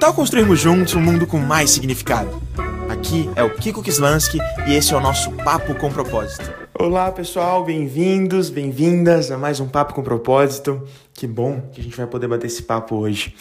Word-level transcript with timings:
Tal 0.00 0.14
construirmos 0.14 0.60
juntos 0.60 0.94
um 0.94 1.00
mundo 1.00 1.26
com 1.26 1.38
mais 1.38 1.70
significado? 1.70 2.40
Aqui 2.88 3.28
é 3.34 3.42
o 3.42 3.52
Kiko 3.56 3.82
Kislansky 3.82 4.38
e 4.68 4.74
esse 4.74 4.94
é 4.94 4.96
o 4.96 5.00
nosso 5.00 5.32
Papo 5.32 5.74
com 5.74 5.90
Propósito. 5.90 6.54
Olá 6.72 7.10
pessoal, 7.10 7.64
bem-vindos, 7.64 8.48
bem-vindas 8.48 9.32
a 9.32 9.36
mais 9.36 9.58
um 9.58 9.66
Papo 9.66 9.94
com 9.94 10.02
Propósito. 10.04 10.86
Que 11.12 11.26
bom 11.26 11.62
que 11.72 11.80
a 11.80 11.84
gente 11.84 11.96
vai 11.96 12.06
poder 12.06 12.28
bater 12.28 12.46
esse 12.46 12.62
papo 12.62 12.94
hoje. 12.94 13.34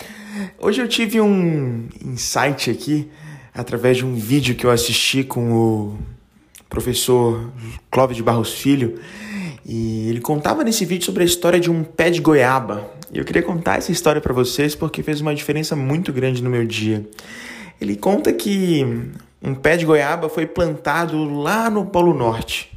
Hoje 0.57 0.81
eu 0.81 0.87
tive 0.87 1.21
um 1.21 1.87
insight 2.03 2.71
aqui 2.71 3.07
através 3.53 3.97
de 3.97 4.05
um 4.05 4.15
vídeo 4.15 4.55
que 4.55 4.65
eu 4.65 4.71
assisti 4.71 5.23
com 5.23 5.53
o 5.53 5.97
professor 6.67 7.51
Clóvis 7.91 8.17
de 8.17 8.23
Barros 8.23 8.53
Filho 8.53 8.99
e 9.63 10.09
ele 10.09 10.21
contava 10.21 10.63
nesse 10.63 10.85
vídeo 10.85 11.05
sobre 11.05 11.21
a 11.21 11.25
história 11.25 11.59
de 11.59 11.69
um 11.69 11.83
pé 11.83 12.09
de 12.09 12.19
goiaba. 12.19 12.96
E 13.11 13.17
eu 13.17 13.25
queria 13.25 13.41
contar 13.41 13.77
essa 13.77 13.91
história 13.91 14.19
para 14.19 14.33
vocês 14.33 14.75
porque 14.75 15.01
fez 15.01 15.21
uma 15.21 15.33
diferença 15.33 15.75
muito 15.75 16.11
grande 16.11 16.43
no 16.43 16.49
meu 16.49 16.65
dia. 16.65 17.07
Ele 17.79 17.95
conta 17.95 18.33
que 18.33 18.85
um 19.41 19.55
pé 19.55 19.77
de 19.77 19.85
goiaba 19.85 20.27
foi 20.29 20.45
plantado 20.45 21.23
lá 21.23 21.69
no 21.69 21.85
Polo 21.85 22.13
Norte. 22.13 22.71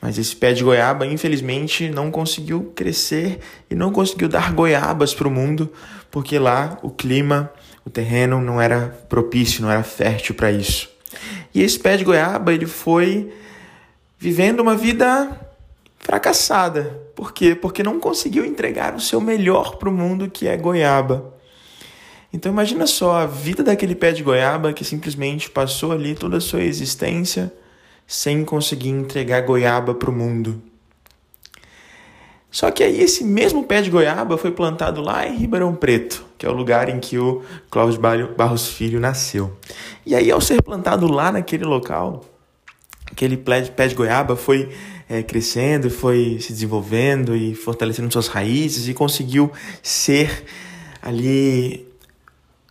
Mas 0.00 0.18
esse 0.18 0.34
pé 0.34 0.52
de 0.52 0.64
goiaba, 0.64 1.06
infelizmente, 1.06 1.90
não 1.90 2.10
conseguiu 2.10 2.72
crescer 2.74 3.38
e 3.70 3.74
não 3.74 3.92
conseguiu 3.92 4.28
dar 4.28 4.52
goiabas 4.52 5.12
para 5.12 5.28
o 5.28 5.30
mundo, 5.30 5.70
porque 6.10 6.38
lá 6.38 6.78
o 6.82 6.90
clima, 6.90 7.52
o 7.84 7.90
terreno 7.90 8.40
não 8.40 8.60
era 8.60 8.98
propício, 9.08 9.62
não 9.62 9.70
era 9.70 9.82
fértil 9.82 10.34
para 10.34 10.50
isso. 10.50 10.88
E 11.54 11.62
esse 11.62 11.78
pé 11.78 11.96
de 11.98 12.04
goiaba, 12.04 12.52
ele 12.52 12.66
foi 12.66 13.30
vivendo 14.18 14.60
uma 14.60 14.74
vida 14.74 15.28
fracassada. 16.10 17.00
Por 17.14 17.32
quê? 17.32 17.54
Porque 17.54 17.84
não 17.84 18.00
conseguiu 18.00 18.44
entregar 18.44 18.96
o 18.96 19.00
seu 19.00 19.20
melhor 19.20 19.76
para 19.76 19.88
o 19.88 19.92
mundo, 19.92 20.28
que 20.28 20.48
é 20.48 20.56
goiaba. 20.56 21.32
Então 22.32 22.50
imagina 22.50 22.84
só 22.84 23.18
a 23.18 23.26
vida 23.26 23.62
daquele 23.62 23.94
pé 23.94 24.10
de 24.10 24.20
goiaba 24.20 24.72
que 24.72 24.84
simplesmente 24.84 25.48
passou 25.48 25.92
ali 25.92 26.16
toda 26.16 26.38
a 26.38 26.40
sua 26.40 26.64
existência 26.64 27.52
sem 28.08 28.44
conseguir 28.44 28.88
entregar 28.88 29.42
goiaba 29.42 29.94
para 29.94 30.10
o 30.10 30.12
mundo. 30.12 30.60
Só 32.50 32.72
que 32.72 32.82
aí 32.82 33.00
esse 33.00 33.22
mesmo 33.22 33.62
pé 33.62 33.80
de 33.80 33.88
goiaba 33.88 34.36
foi 34.36 34.50
plantado 34.50 35.00
lá 35.00 35.24
em 35.28 35.36
Ribeirão 35.36 35.76
Preto, 35.76 36.24
que 36.36 36.44
é 36.44 36.48
o 36.48 36.52
lugar 36.52 36.88
em 36.88 36.98
que 36.98 37.18
o 37.18 37.42
Cláudio 37.70 38.00
Barros 38.36 38.66
Filho 38.66 38.98
nasceu. 38.98 39.56
E 40.04 40.16
aí 40.16 40.28
ao 40.28 40.40
ser 40.40 40.60
plantado 40.60 41.06
lá 41.06 41.30
naquele 41.30 41.64
local, 41.64 42.24
aquele 43.06 43.36
pé 43.36 43.86
de 43.86 43.94
goiaba 43.94 44.34
foi 44.34 44.68
é, 45.10 45.24
crescendo, 45.24 45.90
foi 45.90 46.38
se 46.40 46.52
desenvolvendo 46.52 47.34
e 47.34 47.52
fortalecendo 47.52 48.12
suas 48.12 48.28
raízes 48.28 48.86
e 48.86 48.94
conseguiu 48.94 49.50
ser 49.82 50.44
ali 51.02 51.84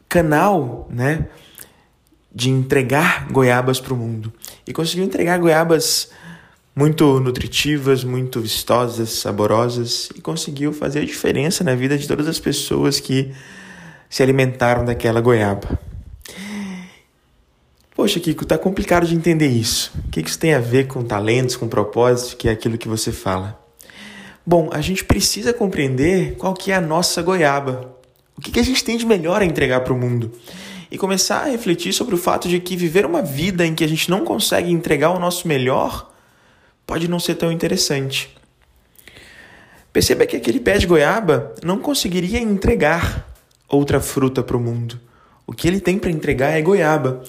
canal, 0.08 0.88
né, 0.90 1.28
de 2.34 2.50
entregar 2.50 3.28
goiabas 3.30 3.82
para 3.82 3.94
o 3.94 3.98
mundo. 3.98 4.32
E 4.66 4.72
conseguiu 4.72 5.04
entregar 5.04 5.38
goiabas 5.38 6.12
muito 6.74 7.20
nutritivas, 7.20 8.06
muito 8.06 8.40
vistosas, 8.40 9.10
saborosas 9.10 10.10
e 10.16 10.22
conseguiu 10.22 10.72
fazer 10.72 11.00
a 11.00 11.06
diferença 11.06 11.62
na 11.62 11.76
vida 11.76 11.98
de 11.98 12.08
todas 12.08 12.26
as 12.26 12.40
pessoas 12.40 13.02
que 13.02 13.34
se 14.10 14.24
alimentaram 14.24 14.86
daquela 14.86 15.20
goiaba. 15.20 15.78
Poxa, 18.10 18.20
Kiko, 18.20 18.44
tá 18.44 18.58
complicado 18.58 19.06
de 19.06 19.14
entender 19.14 19.50
isso. 19.50 19.92
O 20.04 20.10
que 20.10 20.20
isso 20.20 20.40
tem 20.40 20.56
a 20.56 20.60
ver 20.60 20.88
com 20.88 21.04
talentos, 21.04 21.56
com 21.56 21.68
propósito, 21.68 22.38
que 22.38 22.50
é 22.50 22.52
aquilo 22.52 22.76
que 22.76 22.88
você 22.88 23.12
fala? 23.12 23.64
Bom, 24.44 24.68
a 24.74 24.82
gente 24.82 25.06
precisa 25.06 25.54
compreender 25.54 26.34
qual 26.36 26.56
que 26.56 26.72
é 26.72 26.76
a 26.76 26.82
nossa 26.82 27.22
goiaba. 27.22 27.96
O 28.36 28.42
que 28.42 28.60
a 28.60 28.64
gente 28.64 28.84
tem 28.84 28.98
de 28.98 29.06
melhor 29.06 29.44
a 29.44 29.46
entregar 29.46 29.82
para 29.82 29.94
o 29.94 29.96
mundo? 29.96 30.32
E 30.90 30.98
começar 30.98 31.42
a 31.42 31.52
refletir 31.52 31.94
sobre 31.94 32.16
o 32.16 32.18
fato 32.18 32.50
de 32.50 32.60
que 32.60 32.76
viver 32.76 33.06
uma 33.06 33.22
vida 33.22 33.64
em 33.64 33.76
que 33.76 33.84
a 33.84 33.88
gente 33.88 34.10
não 34.10 34.26
consegue 34.26 34.72
entregar 34.72 35.12
o 35.12 35.20
nosso 35.20 35.48
melhor 35.48 36.12
pode 36.88 37.08
não 37.08 37.20
ser 37.20 37.36
tão 37.36 37.52
interessante. 37.52 38.36
Perceba 39.94 40.26
que 40.26 40.36
aquele 40.36 40.60
pé 40.60 40.80
de 40.80 40.88
goiaba 40.88 41.54
não 41.64 41.78
conseguiria 41.78 42.40
entregar 42.40 43.32
outra 43.68 44.00
fruta 44.00 44.42
para 44.42 44.58
o 44.58 44.60
mundo. 44.60 45.00
O 45.46 45.54
que 45.54 45.68
ele 45.68 45.80
tem 45.80 46.00
para 46.00 46.10
entregar 46.10 46.58
é 46.58 46.62
goiaba. 46.64 47.24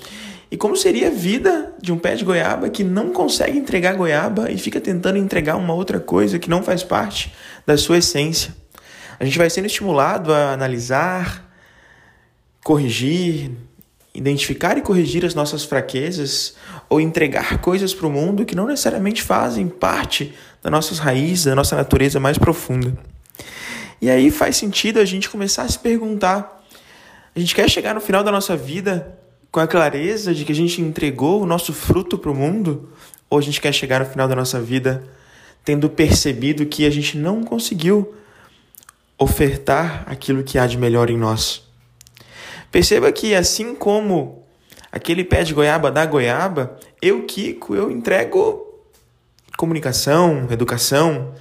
E 0.50 0.56
como 0.56 0.77
seria 0.77 1.09
a 1.09 1.11
vida 1.11 1.72
de 1.81 1.93
um 1.93 1.99
pé 1.99 2.16
de 2.16 2.25
goiaba 2.25 2.69
que 2.69 2.83
não 2.83 3.11
consegue 3.11 3.56
entregar 3.56 3.94
goiaba 3.94 4.50
e 4.50 4.59
fica 4.59 4.81
tentando 4.81 5.16
entregar 5.16 5.56
uma 5.56 5.72
outra 5.72 6.00
coisa 6.00 6.41
que 6.41 6.50
não 6.50 6.62
faz 6.62 6.83
parte 6.83 7.33
da 7.65 7.77
sua 7.77 7.99
essência? 7.99 8.55
A 9.21 9.25
gente 9.25 9.38
vai 9.38 9.49
sendo 9.49 9.66
estimulado 9.66 10.33
a 10.33 10.53
analisar, 10.53 11.49
corrigir, 12.65 13.53
identificar 14.12 14.77
e 14.77 14.83
corrigir 14.83 15.25
as 15.25 15.34
nossas 15.34 15.62
fraquezas 15.62 16.56
ou 16.88 17.00
entregar 17.00 17.59
coisas 17.59 17.94
para 17.94 18.09
o 18.09 18.11
mundo 18.11 18.44
que 18.44 18.56
não 18.56 18.67
necessariamente 18.67 19.22
fazem 19.22 19.69
parte 19.69 20.34
das 20.61 20.72
nossas 20.72 20.99
raízes, 20.99 21.44
da 21.44 21.55
nossa 21.55 21.77
natureza 21.77 22.19
mais 22.19 22.38
profunda. 22.38 22.99
E 24.00 24.11
aí 24.11 24.31
faz 24.31 24.56
sentido 24.56 24.99
a 24.99 25.05
gente 25.05 25.31
começar 25.31 25.62
a 25.62 25.69
se 25.69 25.78
perguntar: 25.78 26.65
a 27.37 27.38
gente 27.38 27.55
quer 27.55 27.71
chegar 27.71 27.94
no 27.94 28.00
final 28.00 28.25
da 28.25 28.32
nossa 28.32 28.56
vida 28.56 29.17
com 29.50 29.61
a 29.61 29.66
clareza 29.66 30.34
de 30.34 30.44
que 30.44 30.53
a 30.53 30.55
gente 30.55 30.81
entregou 30.81 31.43
o 31.43 31.47
nosso 31.47 31.72
fruto 31.72 32.16
para 32.16 32.31
o 32.31 32.34
mundo? 32.34 32.91
Ou 33.28 33.38
a 33.38 33.43
gente 33.43 33.61
quer 33.61 33.72
chegar 33.72 34.00
no 34.00 34.06
final 34.06 34.28
da 34.28 34.37
nossa 34.37 34.61
vida 34.61 35.05
tendo 35.65 35.91
percebido 35.91 36.65
que 36.66 36.87
a 36.87 36.91
gente 36.91 37.19
não 37.19 37.43
conseguiu 37.43 38.15
ofertar 39.19 40.05
aquilo 40.06 40.43
que 40.43 40.59
há 40.59 40.66
de 40.66 40.78
melhor 40.78 41.11
em 41.11 41.16
nós? 41.16 41.62
Perceba 42.71 43.11
que 43.11 43.34
assim 43.34 43.75
como 43.75 44.44
aquele 44.93 45.25
pé 45.25 45.43
de 45.43 45.53
goiaba 45.53 45.91
dá 45.91 46.06
goiaba, 46.06 46.78
eu, 47.03 47.25
Kiko, 47.25 47.75
eu 47.75 47.91
entrego 47.91 48.67
comunicação, 49.56 50.49
educação, 50.50 51.34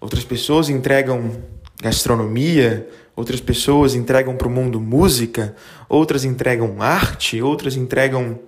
outras 0.00 0.24
pessoas 0.24 0.68
entregam 0.68 1.42
gastronomia, 1.80 2.88
outras 3.14 3.40
pessoas 3.40 3.94
entregam 3.94 4.36
para 4.36 4.48
o 4.48 4.50
mundo 4.50 4.80
música, 4.80 5.54
outras 5.88 6.24
entregam 6.24 6.80
arte, 6.82 7.40
outras 7.40 7.76
entregam 7.76 8.38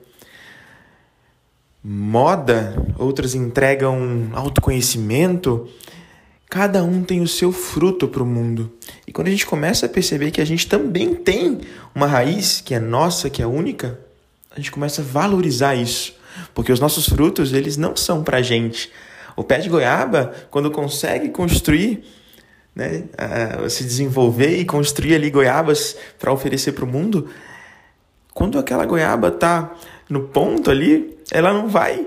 moda, 1.83 2.77
outras 2.99 3.35
entregam 3.35 4.31
autoconhecimento. 4.33 5.69
Cada 6.51 6.83
um 6.83 7.03
tem 7.03 7.21
o 7.21 7.29
seu 7.29 7.53
fruto 7.53 8.09
para 8.09 8.23
o 8.23 8.27
mundo. 8.27 8.73
E 9.07 9.13
quando 9.13 9.29
a 9.29 9.31
gente 9.31 9.47
começa 9.47 9.87
a 9.87 9.89
perceber 9.89 10.31
que 10.31 10.41
a 10.41 10.45
gente 10.45 10.67
também 10.67 11.15
tem 11.15 11.61
uma 11.95 12.07
raiz 12.07 12.61
que 12.61 12.75
é 12.75 12.81
nossa, 12.81 13.31
que 13.31 13.43
é 13.43 13.47
única, 13.47 13.99
a 14.51 14.57
gente 14.57 14.71
começa 14.71 15.03
a 15.03 15.05
valorizar 15.05 15.75
isso. 15.75 16.15
Porque 16.55 16.73
os 16.73 16.81
nossos 16.81 17.09
frutos, 17.09 17.53
eles 17.53 17.77
não 17.77 17.97
são 17.97 18.23
para 18.23 18.43
gente. 18.43 18.91
O 19.37 19.45
pé 19.45 19.59
de 19.59 19.69
goiaba, 19.69 20.35
quando 20.51 20.71
consegue 20.71 21.29
construir 21.29 22.03
né, 22.75 23.05
a 23.17 23.69
se 23.69 23.85
desenvolver 23.85 24.59
e 24.59 24.65
construir 24.65 25.15
ali 25.15 25.31
goiabas 25.31 25.97
para 26.19 26.33
oferecer 26.33 26.73
para 26.73 26.85
o 26.85 26.89
mundo, 26.89 27.29
quando 28.33 28.59
aquela 28.59 28.87
goiaba 28.87 29.29
está 29.29 29.75
no 30.09 30.29
ponto 30.29 30.71
ali, 30.71 31.19
ela 31.31 31.53
não 31.53 31.69
vai 31.69 32.07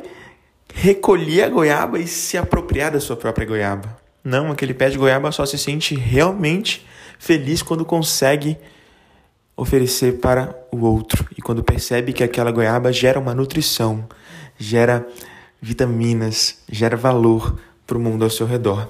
recolher 0.74 1.44
a 1.44 1.50
goiaba 1.50 2.00
e 2.00 2.08
se 2.08 2.38
apropriar 2.38 2.92
da 2.92 3.00
sua 3.00 3.18
própria 3.18 3.46
goiaba. 3.46 3.98
Não, 4.24 4.52
aquele 4.52 4.74
pé 4.74 4.90
de 4.90 4.98
goiaba 4.98 5.32
só 5.32 5.46
se 5.46 5.58
sente 5.58 5.96
realmente 5.96 6.86
feliz 7.20 7.62
quando 7.62 7.84
consegue 7.84 8.58
oferecer 9.56 10.20
para 10.20 10.56
o 10.72 10.86
outro 10.86 11.28
e 11.38 11.42
quando 11.42 11.64
percebe 11.64 12.14
que 12.14 12.24
aquela 12.24 12.52
goiaba 12.52 12.92
gera 12.92 13.20
uma 13.20 13.36
nutrição, 13.36 14.08
gera 14.58 15.06
vitaminas, 15.62 16.60
gera 16.72 16.96
valor 16.96 17.60
para 17.86 17.98
o 17.98 18.00
mundo 18.00 18.24
ao 18.24 18.30
seu 18.30 18.48
redor. 18.48 18.88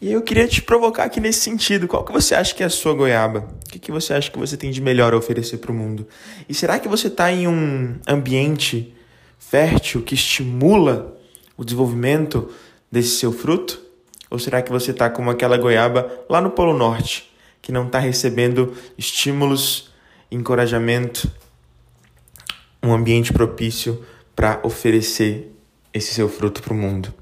E 0.00 0.12
eu 0.12 0.22
queria 0.22 0.46
te 0.46 0.62
provocar 0.62 1.04
aqui 1.04 1.20
nesse 1.20 1.40
sentido. 1.40 1.88
Qual 1.88 2.04
que 2.04 2.12
você 2.12 2.34
acha 2.34 2.54
que 2.54 2.62
é 2.62 2.66
a 2.66 2.70
sua 2.70 2.94
goiaba? 2.94 3.48
O 3.66 3.70
que, 3.70 3.80
que 3.80 3.90
você 3.90 4.14
acha 4.14 4.30
que 4.30 4.38
você 4.38 4.56
tem 4.56 4.70
de 4.70 4.80
melhor 4.80 5.12
a 5.12 5.16
oferecer 5.16 5.58
para 5.58 5.72
o 5.72 5.74
mundo? 5.74 6.06
E 6.48 6.54
será 6.54 6.78
que 6.78 6.86
você 6.86 7.08
está 7.08 7.32
em 7.32 7.48
um 7.48 7.98
ambiente 8.06 8.94
fértil 9.38 10.02
que 10.02 10.14
estimula 10.14 11.18
o 11.56 11.64
desenvolvimento 11.64 12.48
desse 12.90 13.18
seu 13.18 13.32
fruto? 13.32 13.82
Ou 14.30 14.38
será 14.38 14.62
que 14.62 14.70
você 14.70 14.92
está 14.92 15.10
como 15.10 15.30
aquela 15.30 15.56
goiaba 15.56 16.08
lá 16.28 16.40
no 16.40 16.50
Polo 16.50 16.76
Norte, 16.76 17.32
que 17.60 17.72
não 17.72 17.86
está 17.86 17.98
recebendo 17.98 18.74
estímulos, 18.96 19.90
encorajamento, 20.30 21.28
um 22.80 22.92
ambiente 22.92 23.32
propício 23.32 24.04
para 24.36 24.60
oferecer 24.62 25.52
esse 25.92 26.14
seu 26.14 26.28
fruto 26.28 26.62
para 26.62 26.72
o 26.72 26.76
mundo? 26.76 27.12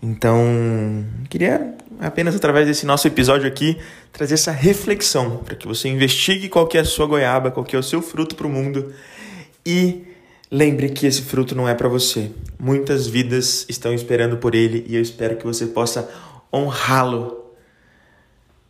Então, 0.00 1.04
queria 1.28 1.76
apenas 2.00 2.34
através 2.34 2.66
desse 2.66 2.86
nosso 2.86 3.06
episódio 3.06 3.46
aqui 3.46 3.78
trazer 4.12 4.34
essa 4.34 4.52
reflexão 4.52 5.38
para 5.38 5.54
que 5.56 5.66
você 5.66 5.88
investigue 5.88 6.48
qual 6.48 6.66
que 6.66 6.78
é 6.78 6.80
a 6.80 6.84
sua 6.84 7.06
goiaba, 7.06 7.50
qual 7.50 7.64
que 7.64 7.74
é 7.74 7.78
o 7.78 7.82
seu 7.82 8.00
fruto 8.00 8.36
para 8.36 8.46
o 8.46 8.50
mundo 8.50 8.92
e 9.66 10.04
lembre 10.50 10.88
que 10.90 11.06
esse 11.06 11.22
fruto 11.22 11.54
não 11.54 11.68
é 11.68 11.74
para 11.74 11.88
você. 11.88 12.30
Muitas 12.58 13.06
vidas 13.06 13.66
estão 13.68 13.92
esperando 13.92 14.38
por 14.38 14.54
ele 14.54 14.84
e 14.88 14.96
eu 14.96 15.02
espero 15.02 15.36
que 15.36 15.44
você 15.44 15.66
possa 15.66 16.08
honrá-lo 16.52 17.52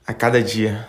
a 0.07 0.13
cada 0.13 0.43
dia. 0.43 0.89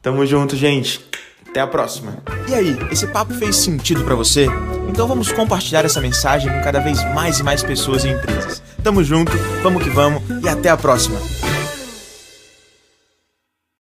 Tamo 0.00 0.24
junto, 0.24 0.56
gente. 0.56 1.04
Até 1.48 1.60
a 1.60 1.66
próxima. 1.66 2.18
E 2.48 2.54
aí, 2.54 2.76
esse 2.90 3.06
papo 3.06 3.34
fez 3.34 3.56
sentido 3.56 4.04
para 4.04 4.14
você? 4.14 4.46
Então 4.88 5.08
vamos 5.08 5.32
compartilhar 5.32 5.84
essa 5.84 6.00
mensagem 6.00 6.52
com 6.52 6.62
cada 6.62 6.80
vez 6.80 7.02
mais 7.14 7.40
e 7.40 7.42
mais 7.42 7.62
pessoas 7.62 8.04
e 8.04 8.08
empresas. 8.08 8.62
Tamo 8.82 9.02
junto, 9.02 9.32
vamos 9.62 9.82
que 9.82 9.90
vamos 9.90 10.22
e 10.42 10.48
até 10.48 10.68
a 10.68 10.76
próxima. 10.76 11.18